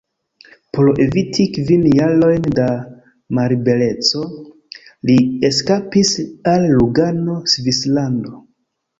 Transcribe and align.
Por 0.75 0.87
eviti 1.03 1.43
kvin 1.57 1.81
jarojn 1.97 2.47
da 2.59 2.69
mallibereco, 3.39 4.21
li 5.09 5.17
eskapis 5.51 6.13
al 6.53 6.65
Lugano, 6.79 7.37
Svislando. 7.55 8.33